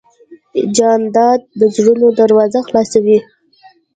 جانداد 0.75 1.39
د 1.59 1.61
زړونو 1.75 2.07
دروازه 2.19 2.59
خلاصوي. 2.67 3.17